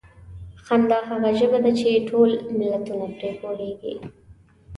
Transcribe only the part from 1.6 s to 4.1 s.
ده چې ټول ملتونه پرې پوهېږي.